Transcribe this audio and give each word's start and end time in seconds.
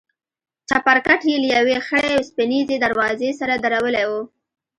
چپرکټ 0.69 1.21
يې 1.29 1.37
له 1.43 1.47
يوې 1.59 1.77
خړې 1.85 2.11
وسپنيزې 2.15 2.75
دروازې 2.85 3.29
سره 3.39 3.53
درولى 3.63 4.03
و. 4.09 4.11